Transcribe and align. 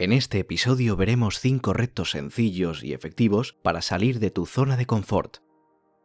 En 0.00 0.14
este 0.14 0.38
episodio 0.38 0.96
veremos 0.96 1.40
5 1.40 1.74
retos 1.74 2.12
sencillos 2.12 2.82
y 2.82 2.94
efectivos 2.94 3.58
para 3.62 3.82
salir 3.82 4.18
de 4.18 4.30
tu 4.30 4.46
zona 4.46 4.78
de 4.78 4.86
confort. 4.86 5.42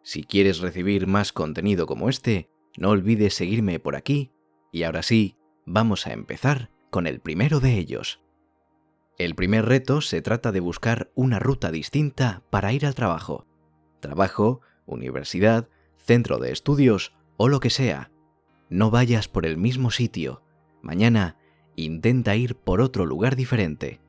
Si 0.03 0.25
quieres 0.25 0.59
recibir 0.59 1.07
más 1.07 1.31
contenido 1.31 1.87
como 1.87 2.09
este, 2.09 2.49
no 2.75 2.89
olvides 2.89 3.35
seguirme 3.35 3.79
por 3.79 3.95
aquí 3.95 4.33
y 4.73 4.83
ahora 4.83 5.01
sí, 5.01 5.37
vamos 5.65 6.07
a 6.07 6.11
empezar 6.11 6.71
con 6.89 7.07
el 7.07 7.21
primero 7.21 7.61
de 7.61 7.77
ellos. 7.77 8.19
El 9.17 9.33
primer 9.33 9.63
reto 9.63 10.01
se 10.01 10.21
trata 10.21 10.51
de 10.51 10.59
buscar 10.59 11.09
una 11.15 11.39
ruta 11.39 11.71
distinta 11.71 12.43
para 12.49 12.73
ir 12.73 12.85
al 12.85 12.95
trabajo. 12.95 13.47
Trabajo, 14.01 14.59
universidad, 14.85 15.69
centro 15.99 16.37
de 16.39 16.51
estudios 16.51 17.13
o 17.37 17.47
lo 17.47 17.61
que 17.61 17.69
sea. 17.69 18.11
No 18.69 18.91
vayas 18.91 19.29
por 19.29 19.45
el 19.45 19.55
mismo 19.55 19.89
sitio. 19.89 20.43
Mañana 20.81 21.37
intenta 21.75 22.35
ir 22.35 22.55
por 22.55 22.81
otro 22.81 23.05
lugar 23.05 23.35
diferente. 23.35 23.99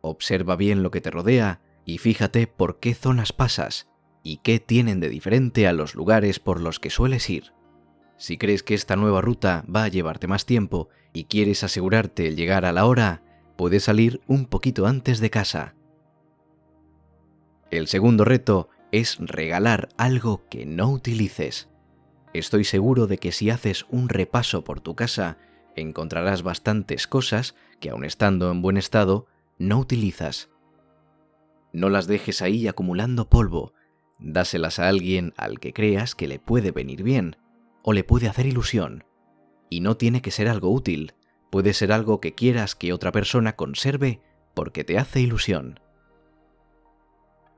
Observa 0.00 0.56
bien 0.56 0.82
lo 0.82 0.90
que 0.90 1.00
te 1.00 1.10
rodea 1.10 1.60
y 1.84 1.98
fíjate 1.98 2.46
por 2.46 2.78
qué 2.80 2.94
zonas 2.94 3.32
pasas 3.32 3.88
y 4.22 4.38
qué 4.38 4.60
tienen 4.60 5.00
de 5.00 5.08
diferente 5.08 5.66
a 5.66 5.72
los 5.72 5.94
lugares 5.94 6.38
por 6.38 6.60
los 6.60 6.80
que 6.80 6.90
sueles 6.90 7.28
ir. 7.30 7.52
Si 8.16 8.36
crees 8.36 8.62
que 8.62 8.74
esta 8.74 8.96
nueva 8.96 9.20
ruta 9.20 9.64
va 9.74 9.84
a 9.84 9.88
llevarte 9.88 10.26
más 10.26 10.44
tiempo 10.44 10.88
y 11.12 11.24
quieres 11.24 11.64
asegurarte 11.64 12.26
el 12.26 12.36
llegar 12.36 12.64
a 12.64 12.72
la 12.72 12.84
hora, 12.84 13.22
puedes 13.56 13.84
salir 13.84 14.20
un 14.26 14.46
poquito 14.46 14.86
antes 14.86 15.20
de 15.20 15.30
casa. 15.30 15.74
El 17.70 17.86
segundo 17.86 18.24
reto 18.24 18.68
es 18.92 19.18
regalar 19.20 19.88
algo 19.96 20.48
que 20.48 20.66
no 20.66 20.90
utilices. 20.90 21.68
Estoy 22.32 22.64
seguro 22.64 23.06
de 23.06 23.18
que 23.18 23.32
si 23.32 23.50
haces 23.50 23.86
un 23.90 24.08
repaso 24.08 24.64
por 24.64 24.80
tu 24.80 24.94
casa, 24.94 25.38
encontrarás 25.80 26.42
bastantes 26.42 27.06
cosas 27.06 27.54
que 27.80 27.90
aun 27.90 28.04
estando 28.04 28.50
en 28.50 28.62
buen 28.62 28.76
estado, 28.76 29.26
no 29.58 29.78
utilizas. 29.78 30.50
No 31.72 31.88
las 31.90 32.06
dejes 32.06 32.42
ahí 32.42 32.68
acumulando 32.68 33.28
polvo, 33.28 33.74
dáselas 34.18 34.78
a 34.78 34.88
alguien 34.88 35.34
al 35.36 35.60
que 35.60 35.72
creas 35.72 36.14
que 36.14 36.28
le 36.28 36.38
puede 36.38 36.70
venir 36.70 37.02
bien 37.02 37.36
o 37.82 37.92
le 37.92 38.04
puede 38.04 38.28
hacer 38.28 38.46
ilusión. 38.46 39.04
Y 39.70 39.80
no 39.80 39.96
tiene 39.96 40.22
que 40.22 40.30
ser 40.30 40.48
algo 40.48 40.70
útil, 40.70 41.14
puede 41.50 41.74
ser 41.74 41.92
algo 41.92 42.20
que 42.20 42.34
quieras 42.34 42.74
que 42.74 42.92
otra 42.92 43.12
persona 43.12 43.56
conserve 43.56 44.20
porque 44.54 44.84
te 44.84 44.98
hace 44.98 45.20
ilusión. 45.20 45.80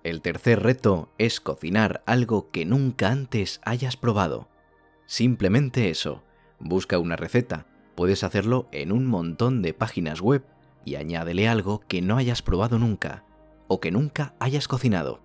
El 0.02 0.22
tercer 0.22 0.62
reto 0.62 1.12
es 1.18 1.40
cocinar 1.40 2.02
algo 2.06 2.50
que 2.50 2.64
nunca 2.64 3.10
antes 3.10 3.60
hayas 3.64 3.96
probado. 3.96 4.48
Simplemente 5.06 5.90
eso, 5.90 6.24
busca 6.58 6.98
una 6.98 7.16
receta, 7.16 7.66
puedes 8.00 8.24
hacerlo 8.24 8.66
en 8.72 8.92
un 8.92 9.04
montón 9.04 9.60
de 9.60 9.74
páginas 9.74 10.22
web 10.22 10.46
y 10.86 10.94
añádele 10.94 11.48
algo 11.48 11.80
que 11.80 12.00
no 12.00 12.16
hayas 12.16 12.40
probado 12.40 12.78
nunca 12.78 13.26
o 13.68 13.78
que 13.78 13.90
nunca 13.90 14.34
hayas 14.40 14.68
cocinado. 14.68 15.20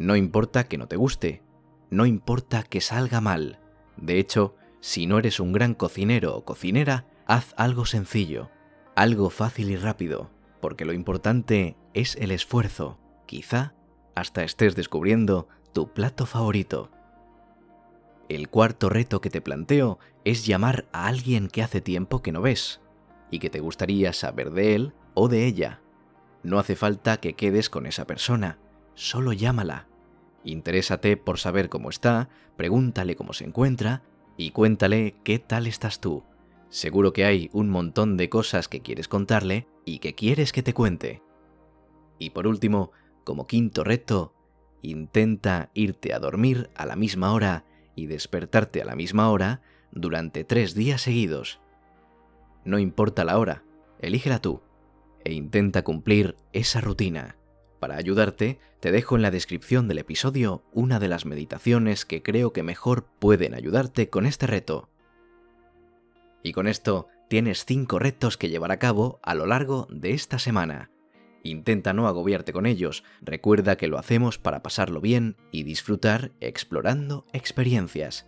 No 0.00 0.16
importa 0.16 0.64
que 0.64 0.78
no 0.78 0.88
te 0.88 0.96
guste, 0.96 1.44
no 1.90 2.06
importa 2.06 2.64
que 2.64 2.80
salga 2.80 3.20
mal. 3.20 3.60
De 3.96 4.18
hecho, 4.18 4.56
si 4.80 5.06
no 5.06 5.20
eres 5.20 5.38
un 5.38 5.52
gran 5.52 5.74
cocinero 5.74 6.34
o 6.34 6.44
cocinera, 6.44 7.06
haz 7.28 7.54
algo 7.56 7.86
sencillo, 7.86 8.50
algo 8.96 9.30
fácil 9.30 9.70
y 9.70 9.76
rápido, 9.76 10.28
porque 10.60 10.84
lo 10.84 10.94
importante 10.94 11.76
es 11.94 12.16
el 12.16 12.32
esfuerzo. 12.32 12.98
Quizá 13.26 13.74
hasta 14.16 14.42
estés 14.42 14.74
descubriendo 14.74 15.46
tu 15.72 15.92
plato 15.92 16.26
favorito. 16.26 16.90
El 18.28 18.50
cuarto 18.50 18.90
reto 18.90 19.20
que 19.20 19.30
te 19.30 19.40
planteo 19.40 19.98
es 20.24 20.46
llamar 20.46 20.86
a 20.92 21.06
alguien 21.06 21.48
que 21.48 21.62
hace 21.62 21.80
tiempo 21.80 22.20
que 22.20 22.32
no 22.32 22.42
ves 22.42 22.80
y 23.30 23.38
que 23.38 23.50
te 23.50 23.60
gustaría 23.60 24.12
saber 24.12 24.50
de 24.50 24.74
él 24.74 24.92
o 25.14 25.28
de 25.28 25.46
ella. 25.46 25.80
No 26.42 26.58
hace 26.58 26.76
falta 26.76 27.18
que 27.18 27.34
quedes 27.34 27.70
con 27.70 27.86
esa 27.86 28.06
persona, 28.06 28.58
solo 28.94 29.32
llámala. 29.32 29.88
Interésate 30.44 31.16
por 31.16 31.38
saber 31.38 31.68
cómo 31.68 31.88
está, 31.90 32.28
pregúntale 32.56 33.16
cómo 33.16 33.32
se 33.32 33.44
encuentra 33.44 34.02
y 34.36 34.50
cuéntale 34.50 35.16
qué 35.24 35.38
tal 35.38 35.66
estás 35.66 36.00
tú. 36.00 36.24
Seguro 36.68 37.14
que 37.14 37.24
hay 37.24 37.48
un 37.52 37.70
montón 37.70 38.18
de 38.18 38.28
cosas 38.28 38.68
que 38.68 38.82
quieres 38.82 39.08
contarle 39.08 39.66
y 39.86 40.00
que 40.00 40.14
quieres 40.14 40.52
que 40.52 40.62
te 40.62 40.74
cuente. 40.74 41.22
Y 42.18 42.30
por 42.30 42.46
último, 42.46 42.92
como 43.24 43.46
quinto 43.46 43.84
reto, 43.84 44.34
intenta 44.82 45.70
irte 45.72 46.12
a 46.12 46.18
dormir 46.18 46.70
a 46.74 46.84
la 46.84 46.94
misma 46.94 47.32
hora 47.32 47.64
y 47.98 48.06
despertarte 48.06 48.80
a 48.80 48.84
la 48.84 48.94
misma 48.94 49.30
hora 49.30 49.60
durante 49.90 50.44
tres 50.44 50.74
días 50.74 51.02
seguidos. 51.02 51.60
No 52.64 52.78
importa 52.78 53.24
la 53.24 53.38
hora, 53.38 53.64
elígela 53.98 54.40
tú 54.40 54.62
e 55.24 55.32
intenta 55.32 55.82
cumplir 55.82 56.36
esa 56.52 56.80
rutina. 56.80 57.36
Para 57.80 57.96
ayudarte, 57.96 58.60
te 58.80 58.92
dejo 58.92 59.16
en 59.16 59.22
la 59.22 59.32
descripción 59.32 59.88
del 59.88 59.98
episodio 59.98 60.62
una 60.72 61.00
de 61.00 61.08
las 61.08 61.26
meditaciones 61.26 62.04
que 62.04 62.22
creo 62.22 62.52
que 62.52 62.62
mejor 62.62 63.04
pueden 63.18 63.54
ayudarte 63.54 64.08
con 64.08 64.26
este 64.26 64.46
reto. 64.46 64.88
Y 66.42 66.52
con 66.52 66.68
esto 66.68 67.08
tienes 67.28 67.64
cinco 67.64 67.98
retos 67.98 68.36
que 68.36 68.48
llevar 68.48 68.70
a 68.70 68.78
cabo 68.78 69.18
a 69.22 69.34
lo 69.34 69.46
largo 69.46 69.88
de 69.90 70.12
esta 70.12 70.38
semana. 70.38 70.90
Intenta 71.42 71.92
no 71.92 72.08
agobiarte 72.08 72.52
con 72.52 72.66
ellos, 72.66 73.04
recuerda 73.22 73.76
que 73.76 73.86
lo 73.86 73.98
hacemos 73.98 74.38
para 74.38 74.62
pasarlo 74.62 75.00
bien 75.00 75.36
y 75.50 75.62
disfrutar 75.62 76.32
explorando 76.40 77.24
experiencias. 77.32 78.26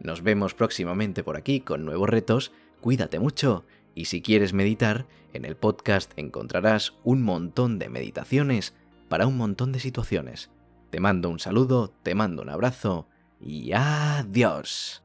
Nos 0.00 0.22
vemos 0.22 0.54
próximamente 0.54 1.22
por 1.22 1.36
aquí 1.36 1.60
con 1.60 1.84
nuevos 1.84 2.08
retos, 2.08 2.52
cuídate 2.80 3.18
mucho 3.18 3.64
y 3.94 4.06
si 4.06 4.22
quieres 4.22 4.52
meditar, 4.52 5.06
en 5.32 5.44
el 5.44 5.56
podcast 5.56 6.12
encontrarás 6.16 6.94
un 7.04 7.22
montón 7.22 7.78
de 7.78 7.88
meditaciones 7.88 8.74
para 9.08 9.26
un 9.26 9.36
montón 9.36 9.72
de 9.72 9.80
situaciones. 9.80 10.50
Te 10.90 11.00
mando 11.00 11.30
un 11.30 11.38
saludo, 11.38 11.92
te 12.02 12.14
mando 12.14 12.42
un 12.42 12.48
abrazo 12.48 13.08
y 13.40 13.72
adiós. 13.72 15.02